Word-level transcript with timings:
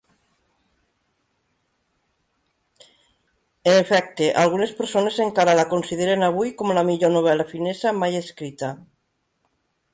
En 3.71 3.75
efecte, 3.83 4.31
algunes 4.45 4.75
persones 4.81 5.21
encara 5.29 5.57
la 5.63 5.67
consideren 5.77 6.27
avui 6.29 6.53
com 6.63 6.73
a 6.73 6.79
la 6.81 6.87
millor 6.91 7.17
novel·la 7.19 7.49
finesa 7.55 7.97
mai 8.03 8.21
escrita. 8.25 8.75